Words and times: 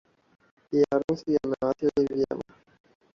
Bi 0.69 0.77
arusi 0.93 1.29
amewasili 1.43 2.01
vyema. 2.09 2.45